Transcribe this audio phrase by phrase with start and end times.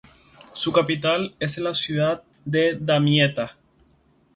[0.53, 3.55] Su capital es la ciudad de Damietta.